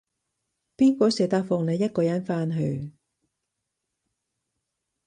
[0.75, 2.91] 邊個捨得放你一個人返去